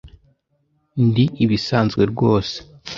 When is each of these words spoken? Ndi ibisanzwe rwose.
Ndi 1.05 1.25
ibisanzwe 1.43 2.01
rwose. 2.11 2.55